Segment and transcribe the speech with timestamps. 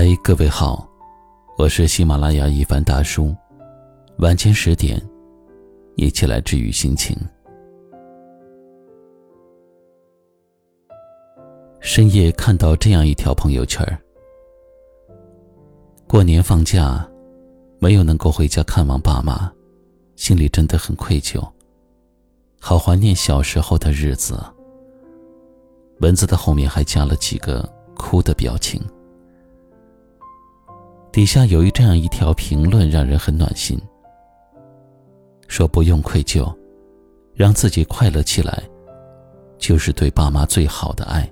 [0.00, 0.88] 嗨，各位好，
[1.56, 3.34] 我是喜马拉雅一凡大叔。
[4.18, 4.96] 晚间十点，
[5.96, 7.18] 一起来治愈心情。
[11.80, 13.84] 深夜看到这样一条朋友圈
[16.06, 17.04] 过年放假，
[17.80, 19.52] 没有能够回家看望爸妈，
[20.14, 21.44] 心里真的很愧疚，
[22.60, 24.40] 好怀念小时候的日子。
[25.98, 28.80] 文字的后面还加了几个哭的表情。
[31.10, 33.78] 底下有一这样一条评论，让人很暖心。
[35.48, 36.54] 说不用愧疚，
[37.34, 38.62] 让自己快乐起来，
[39.58, 41.28] 就是对爸妈最好的爱。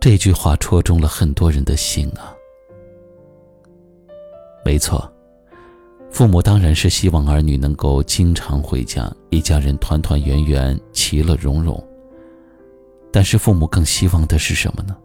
[0.00, 2.34] 这句话戳中了很多人的心啊。
[4.64, 5.12] 没错，
[6.10, 11.80] 父母当然是希望儿女能够经常回家，一家人团团圆圆，其乐融融。
[13.12, 14.96] 但是父母更希望的是什么呢？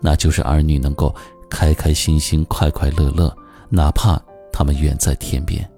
[0.00, 1.12] 那就是儿女能够。
[1.50, 3.34] 开开心心，快快乐乐，
[3.68, 4.20] 哪怕
[4.52, 5.68] 他们远在天边。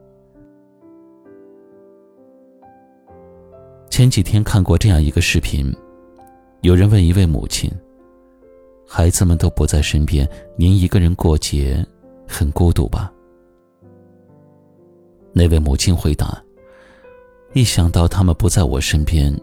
[3.88, 5.74] 前几天看过这样一个视频，
[6.62, 7.70] 有人问一位母亲
[8.86, 11.84] ：“孩子们都不在身边，您一个人过节，
[12.26, 13.12] 很孤独吧？”
[15.32, 16.42] 那位母亲回答
[17.54, 19.34] ：“一想到他们不在我身边，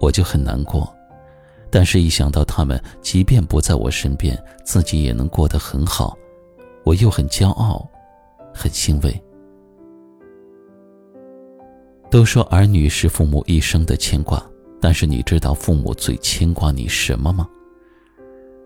[0.00, 0.92] 我就很难过。”
[1.70, 6.16] 但是，一想到他们即便不在我身边，自己也能过得很好，
[6.84, 7.86] 我又很骄傲，
[8.54, 9.22] 很欣慰。
[12.10, 14.42] 都说儿女是父母一生的牵挂，
[14.80, 17.46] 但是你知道父母最牵挂你什么吗？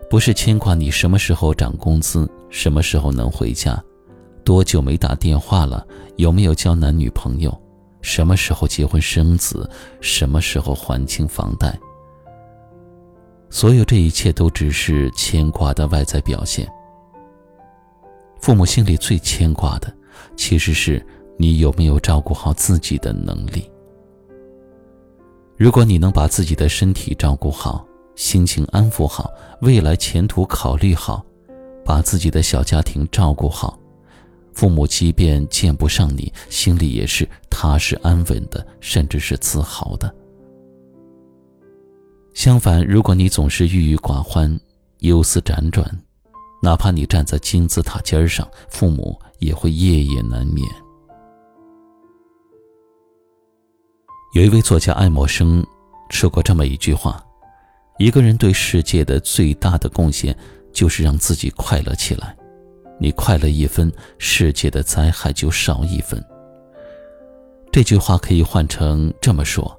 [0.08, 3.82] 不是牵挂你什么时候涨工资，什么时候能回家，
[4.44, 5.84] 多久没打电话了，
[6.16, 7.52] 有没有交男女朋友，
[8.00, 9.68] 什么时候结婚生子，
[10.00, 11.76] 什么时候还清房贷。
[13.52, 16.66] 所有这一切都只是牵挂的外在表现。
[18.40, 19.94] 父母心里最牵挂的，
[20.34, 21.04] 其实是
[21.36, 23.70] 你有没有照顾好自己的能力。
[25.58, 27.86] 如果你能把自己的身体照顾好，
[28.16, 29.30] 心情安抚好，
[29.60, 31.22] 未来前途考虑好，
[31.84, 33.78] 把自己的小家庭照顾好，
[34.54, 40.12] 父母即便见不上你，心里也是踏实安稳的，甚至是自豪的。
[42.34, 44.58] 相反，如果你总是郁郁寡欢、
[45.00, 45.86] 忧思辗转，
[46.62, 50.66] 哪怕你站在金字塔尖上，父母也会夜夜难眠。
[54.34, 55.64] 有一位作家爱默生
[56.08, 57.22] 说过这么一句话
[57.98, 60.36] ：“一个人对世界的最大的贡献，
[60.72, 62.34] 就是让自己快乐起来。
[62.98, 66.24] 你快乐一分，世界的灾害就少一分。”
[67.70, 69.78] 这句话可以换成这么说。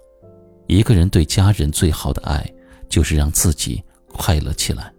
[0.68, 2.44] 一个人对家人最好的爱，
[2.90, 4.92] 就是让自己快乐起来。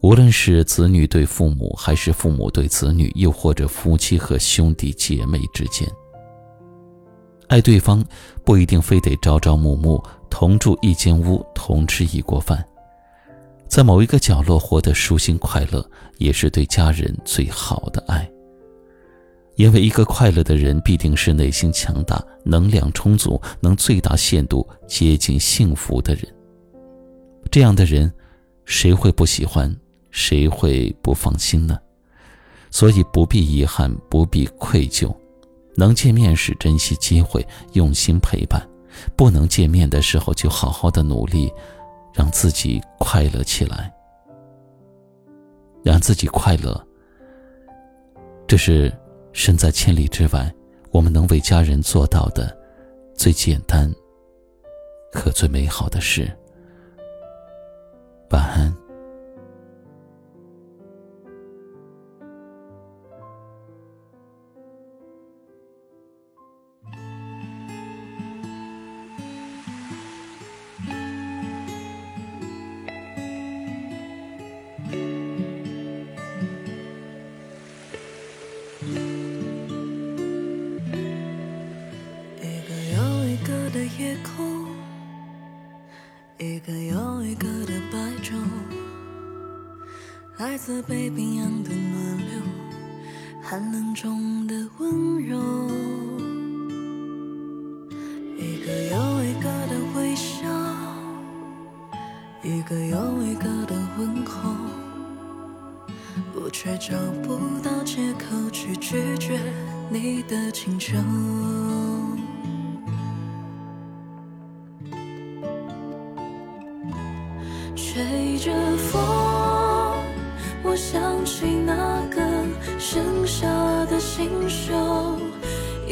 [0.00, 5.88] 无论是子女对父母，还是父母对子女，又或者夫妻和兄弟姐妹之间，
[7.46, 8.04] 爱对方
[8.44, 12.66] 不一定非得朝朝暮暮同住一间屋，同吃一锅饭，
[13.68, 18.28] 在某一个角落活得舒心快乐，也是对家人最好的爱。
[19.56, 26.26] 因为一个快乐的人，必定是内心强大、能量充足、能最大限度接近幸福的人。
[27.50, 28.12] 这样的人，
[28.64, 29.74] 谁会不喜欢？
[30.10, 31.78] 谁会不放心呢？
[32.70, 35.14] 所以不必遗憾，不必愧疚。
[35.74, 38.60] 能见面时珍惜机会，用心陪伴；
[39.16, 41.52] 不能见面的时候，就好好的努力，
[42.14, 43.92] 让自己快乐起来，
[45.82, 46.86] 让自己快乐。
[48.46, 48.90] 这是。
[49.32, 50.52] 身在千里之外，
[50.90, 52.56] 我们能为家人做到的
[53.14, 53.92] 最简单
[55.12, 56.30] 和最美好的事。
[58.30, 58.81] 晚安。
[83.72, 84.66] 的夜空，
[86.36, 88.34] 一个又一个的白昼
[90.36, 92.42] 来自北冰洋的暖流，
[93.42, 95.38] 寒冷中的温柔，
[98.36, 100.46] 一个又一个的微笑，
[102.42, 104.54] 一个又一个的问候，
[106.34, 109.40] 我却找不到借口去拒绝
[109.88, 110.98] 你的请求，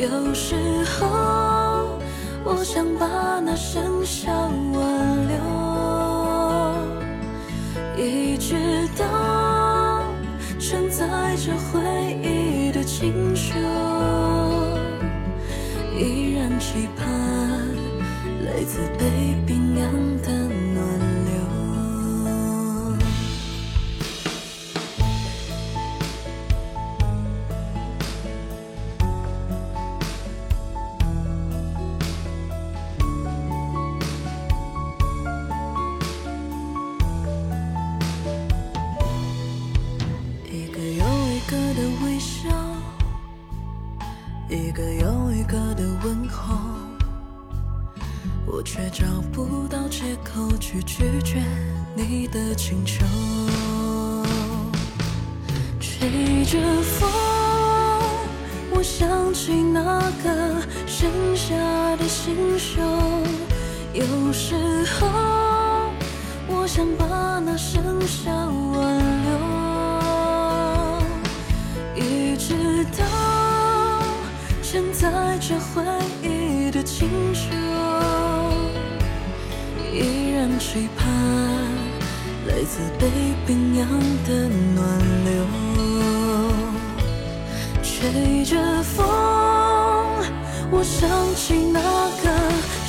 [0.01, 0.55] 有时
[0.85, 1.99] 候，
[2.43, 4.33] 我想把那声笑
[4.73, 5.37] 挽留，
[8.03, 8.55] 一直
[8.97, 10.03] 到
[10.59, 11.79] 承载着回
[12.23, 13.53] 忆的清秋，
[15.99, 17.07] 依然期盼
[18.47, 19.05] 来自北
[50.71, 51.43] 去拒绝
[51.97, 53.05] 你的请求。
[55.81, 57.11] 吹着风，
[58.71, 61.57] 我想起那个盛夏
[61.97, 62.81] 的新秀，
[63.93, 64.55] 有时
[64.95, 65.09] 候
[66.47, 69.29] 我想把那盛夏挽留。
[71.97, 73.05] 一直到
[74.63, 75.83] 承载着回
[76.23, 77.51] 忆的清秋，
[80.41, 81.07] 人期盼
[82.49, 83.07] 来自北
[83.47, 83.87] 冰洋
[84.27, 85.45] 的暖流。
[87.83, 89.07] 吹着风，
[90.71, 91.79] 我想起那
[92.23, 92.25] 个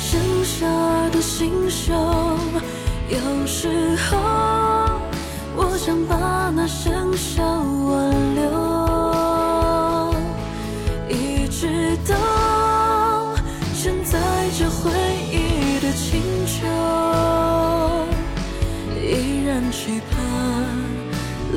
[0.00, 0.66] 盛夏
[1.10, 1.92] 的新秀，
[3.10, 3.68] 有时
[4.08, 4.16] 候。
[5.54, 7.42] 我想把那声笑
[19.72, 20.20] 期盼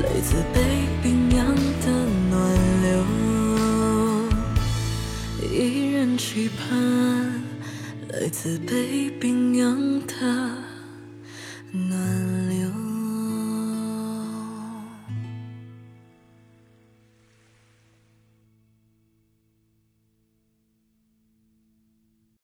[0.02, 0.58] 来自北
[1.02, 1.86] 冰洋的
[2.30, 2.34] 暖
[2.82, 2.88] 流，
[5.52, 6.64] 依然期盼
[8.08, 10.14] 来自北冰洋的
[11.70, 12.25] 暖。